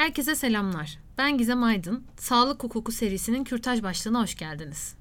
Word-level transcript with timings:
Herkese 0.00 0.34
selamlar. 0.34 0.98
Ben 1.18 1.38
Gizem 1.38 1.62
Aydın. 1.62 2.04
Sağlık 2.16 2.64
Hukuku 2.64 2.92
serisinin 2.92 3.44
kürtaj 3.44 3.82
başlığına 3.82 4.22
hoş 4.22 4.34
geldiniz. 4.34 4.94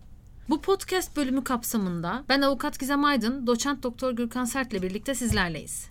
Bu 0.50 0.62
podcast 0.62 1.18
bölümü 1.18 1.44
kapsamında 1.44 2.24
ben 2.30 2.42
avukat 2.42 2.80
Gizem 2.80 3.06
Aydın, 3.06 3.48
doçent 3.48 3.84
doktor 3.84 4.12
Gürkan 4.12 4.46
Sert 4.46 4.74
ile 4.74 4.82
birlikte 4.82 5.16
sizlerleyiz. 5.16 5.90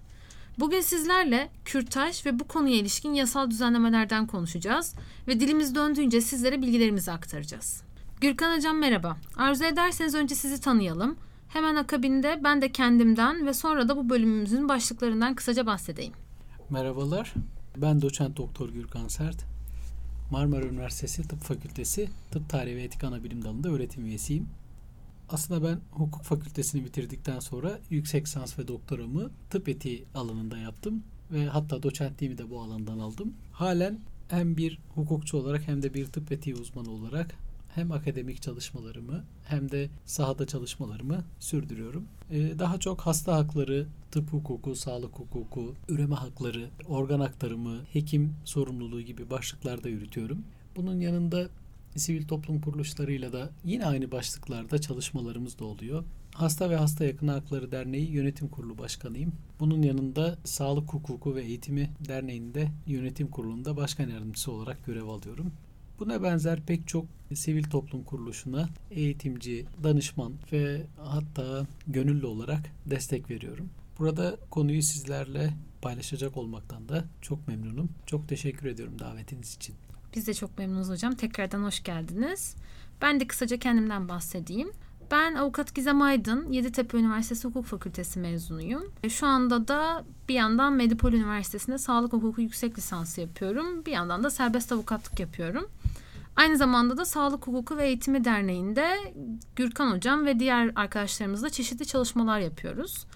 Bugün 0.59 0.81
sizlerle 0.81 1.51
kürtaj 1.65 2.27
ve 2.27 2.39
bu 2.39 2.49
konuya 2.49 2.77
ilişkin 2.77 3.15
yasal 3.15 3.51
düzenlemelerden 3.51 4.27
konuşacağız 4.27 4.95
ve 5.29 5.41
dilimiz 5.41 5.75
döndüğünce 5.75 6.21
sizlere 6.21 6.63
bilgilerimizi 6.63 7.13
aktaracağız. 7.13 7.83
Gürkan 8.21 8.57
Hocam 8.57 8.79
merhaba. 8.79 9.17
Arzu 9.37 9.65
ederseniz 9.65 10.15
önce 10.15 10.35
sizi 10.35 10.61
tanıyalım. 10.61 11.17
Hemen 11.49 11.77
akabinde 11.77 12.41
ben 12.45 12.63
de 12.63 12.73
kendimden 12.73 13.47
ve 13.47 13.55
sonra 13.55 13.89
da 13.89 13.97
bu 13.97 14.11
bölümümüzün 14.11 14.69
başlıklarından 14.69 15.35
kısaca 15.35 15.67
bahsedeyim. 15.67 16.13
Merhabalar. 16.71 17.35
Ben 17.83 18.03
doçent 18.03 18.37
doktor 18.37 18.69
Gürkan 18.69 19.09
Sert. 19.09 19.45
Marmara 20.31 20.67
Üniversitesi 20.67 21.29
Tıp 21.29 21.41
Fakültesi 21.41 22.09
Tıp 22.31 22.49
Tarihi 22.49 22.77
ve 22.77 22.83
Etik 22.83 23.05
Anabilim 23.05 23.45
Dalı'nda 23.45 23.69
öğretim 23.69 24.07
üyesiyim. 24.07 24.49
Aslında 25.29 25.69
ben 25.69 25.81
hukuk 25.91 26.23
fakültesini 26.23 26.85
bitirdikten 26.85 27.41
sonra 27.41 27.79
yüksek 27.91 28.27
lisans 28.27 28.59
ve 28.59 28.69
doktoramı 28.69 29.31
tıp 29.51 29.69
etiği 29.69 30.05
alanında 30.15 30.59
yaptım 30.59 31.03
ve 31.33 31.47
hatta 31.47 31.83
doçentliğimi 31.83 32.39
de 32.39 32.51
bu 32.51 32.61
alandan 32.61 32.99
aldım. 32.99 33.35
Halen 33.53 33.99
hem 34.29 34.57
bir 34.57 34.79
hukukçu 34.95 35.37
olarak 35.37 35.69
hem 35.69 35.83
de 35.83 35.95
bir 35.95 36.07
tıp 36.07 36.33
etiği 36.33 36.57
uzmanı 36.57 36.91
olarak 36.91 37.35
hem 37.79 37.93
akademik 37.93 38.43
çalışmalarımı 38.43 39.25
hem 39.45 39.71
de 39.71 39.89
sahada 40.05 40.47
çalışmalarımı 40.47 41.25
sürdürüyorum. 41.41 42.05
Ee, 42.31 42.59
daha 42.59 42.81
çok 42.81 43.01
hasta 43.01 43.37
hakları, 43.37 43.87
tıp 44.11 44.33
hukuku, 44.33 44.75
sağlık 44.75 45.15
hukuku, 45.19 45.75
üreme 45.89 46.15
hakları, 46.15 46.69
organ 46.89 47.21
aktarımı, 47.21 47.79
hekim 47.93 48.35
sorumluluğu 48.45 49.01
gibi 49.01 49.31
başlıklarda 49.31 49.89
yürütüyorum. 49.89 50.45
Bunun 50.77 51.01
yanında 51.01 51.49
sivil 51.97 52.29
toplum 52.29 52.61
kuruluşlarıyla 52.61 53.33
da 53.33 53.51
yine 53.65 53.87
aynı 53.87 54.13
başlıklarda 54.13 54.81
çalışmalarımız 54.81 55.59
da 55.59 55.65
oluyor. 55.65 56.05
Hasta 56.35 56.71
ve 56.71 56.77
Hasta 56.77 57.05
Yakın 57.05 57.29
Hakları 57.29 57.73
Derneği 57.73 58.11
Yönetim 58.11 58.49
Kurulu 58.49 58.79
Başkanıyım. 58.79 59.33
Bunun 59.61 59.83
yanında 59.83 60.39
Sağlık 60.45 60.95
Hukuku 60.95 61.35
ve 61.35 61.43
Eğitimi 61.43 61.91
Derneği'nde 62.09 62.69
yönetim 62.87 63.29
kurulunda 63.29 63.77
başkan 63.77 64.09
yardımcısı 64.09 64.53
olarak 64.53 64.87
görev 64.87 65.07
alıyorum. 65.09 65.53
Buna 65.99 66.23
benzer 66.23 66.61
pek 66.61 66.89
çok 66.89 67.07
sivil 67.35 67.65
toplum 67.65 68.05
kuruluşuna 68.05 68.69
eğitimci, 68.91 69.67
danışman 69.83 70.33
ve 70.53 70.87
hatta 70.97 71.67
gönüllü 71.87 72.27
olarak 72.27 72.61
destek 72.87 73.31
veriyorum. 73.31 73.71
Burada 73.99 74.37
konuyu 74.51 74.83
sizlerle 74.83 75.55
paylaşacak 75.83 76.37
olmaktan 76.37 76.89
da 76.89 77.05
çok 77.23 77.49
memnunum. 77.49 77.89
Çok 78.07 78.29
teşekkür 78.29 78.67
ediyorum 78.67 78.99
davetiniz 78.99 79.55
için. 79.55 79.75
Biz 80.15 80.27
de 80.27 80.35
çok 80.35 80.59
memnunuz 80.59 80.89
hocam. 80.89 81.15
Tekrardan 81.15 81.63
hoş 81.63 81.83
geldiniz. 81.83 82.57
Ben 83.03 83.21
de 83.21 83.27
kısaca 83.27 83.59
kendimden 83.59 84.09
bahsedeyim. 84.09 84.73
Ben 85.11 85.35
avukat 85.35 85.75
Gizem 85.75 86.03
Aydın, 86.03 86.53
Yeditepe 86.53 86.99
Üniversitesi 86.99 87.49
Hukuk 87.49 87.65
Fakültesi 87.65 88.19
mezunuyum. 88.19 88.93
Şu 89.09 89.27
anda 89.27 89.69
da 89.69 90.05
bir 90.29 90.35
yandan 90.35 90.73
Medipol 90.73 91.13
Üniversitesi'nde 91.13 91.79
sağlık 91.79 92.13
hukuku 92.13 92.41
yüksek 92.41 92.79
lisansı 92.79 93.21
yapıyorum. 93.21 93.87
Bir 93.87 93.93
yandan 93.93 94.25
da 94.25 94.31
serbest 94.31 94.73
avukatlık 94.73 95.21
yapıyorum. 95.21 95.69
Aynı 96.39 96.57
zamanda 96.57 96.97
da 96.97 97.05
Sağlık 97.05 97.47
Hukuku 97.47 97.77
ve 97.77 97.87
Eğitimi 97.87 98.25
Derneği'nde 98.25 99.15
Gürkan 99.57 99.97
Hocam 99.97 100.27
ve 100.27 100.39
diğer 100.39 100.73
arkadaşlarımızla 100.77 101.51
çeşitli 101.51 101.87
çalışmalar 101.87 102.41
yapıyoruz. 102.41 103.07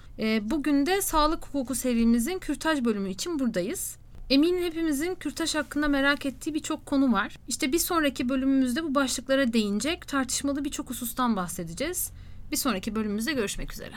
Bugün 0.41 0.85
de 0.85 1.01
Sağlık 1.01 1.45
Hukuku 1.45 1.75
serimizin 1.75 2.39
kürtaj 2.39 2.85
bölümü 2.85 3.09
için 3.09 3.39
buradayız. 3.39 3.97
Eminim 4.29 4.63
hepimizin 4.63 5.15
kürtaj 5.15 5.55
hakkında 5.55 5.87
merak 5.87 6.25
ettiği 6.25 6.53
birçok 6.53 6.85
konu 6.85 7.13
var. 7.13 7.35
İşte 7.47 7.71
bir 7.71 7.79
sonraki 7.79 8.29
bölümümüzde 8.29 8.83
bu 8.83 8.95
başlıklara 8.95 9.53
değinecek, 9.53 10.07
tartışmalı 10.07 10.65
birçok 10.65 10.89
husustan 10.89 11.35
bahsedeceğiz. 11.35 12.11
Bir 12.51 12.57
sonraki 12.57 12.95
bölümümüzde 12.95 13.33
görüşmek 13.33 13.73
üzere. 13.73 13.95